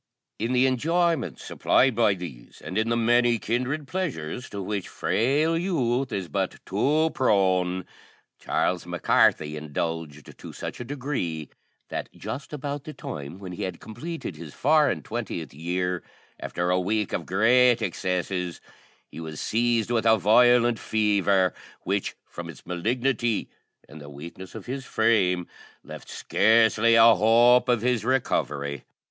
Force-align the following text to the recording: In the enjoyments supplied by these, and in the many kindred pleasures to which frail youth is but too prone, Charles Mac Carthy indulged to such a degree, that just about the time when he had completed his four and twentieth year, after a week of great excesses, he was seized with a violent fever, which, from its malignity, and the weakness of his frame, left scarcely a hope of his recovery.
In 0.39 0.53
the 0.53 0.65
enjoyments 0.65 1.43
supplied 1.43 1.93
by 1.93 2.15
these, 2.15 2.59
and 2.65 2.75
in 2.75 2.89
the 2.89 2.97
many 2.97 3.37
kindred 3.37 3.87
pleasures 3.87 4.49
to 4.49 4.59
which 4.59 4.87
frail 4.89 5.55
youth 5.55 6.11
is 6.11 6.27
but 6.27 6.55
too 6.65 7.11
prone, 7.13 7.85
Charles 8.39 8.87
Mac 8.87 9.03
Carthy 9.03 9.55
indulged 9.55 10.35
to 10.39 10.53
such 10.53 10.79
a 10.79 10.83
degree, 10.83 11.51
that 11.89 12.09
just 12.13 12.51
about 12.51 12.83
the 12.85 12.95
time 12.95 13.37
when 13.37 13.51
he 13.51 13.61
had 13.61 13.79
completed 13.79 14.37
his 14.37 14.55
four 14.55 14.89
and 14.89 15.05
twentieth 15.05 15.53
year, 15.53 16.01
after 16.39 16.71
a 16.71 16.79
week 16.79 17.13
of 17.13 17.27
great 17.27 17.83
excesses, 17.83 18.59
he 19.11 19.19
was 19.19 19.39
seized 19.39 19.91
with 19.91 20.07
a 20.07 20.17
violent 20.17 20.79
fever, 20.79 21.53
which, 21.83 22.15
from 22.25 22.49
its 22.49 22.65
malignity, 22.65 23.51
and 23.87 24.01
the 24.01 24.09
weakness 24.09 24.55
of 24.55 24.65
his 24.65 24.83
frame, 24.83 25.45
left 25.83 26.09
scarcely 26.09 26.95
a 26.95 27.13
hope 27.13 27.69
of 27.69 27.83
his 27.83 28.03
recovery. 28.03 28.83